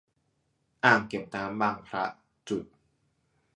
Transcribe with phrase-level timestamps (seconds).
[0.85, 2.05] อ่างเก็บน้ำบางพระ.